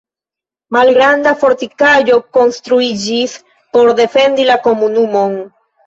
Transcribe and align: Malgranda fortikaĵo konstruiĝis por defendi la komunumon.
Malgranda 0.77 1.33
fortikaĵo 1.43 2.17
konstruiĝis 2.39 3.39
por 3.77 3.97
defendi 4.05 4.53
la 4.53 4.61
komunumon. 4.69 5.43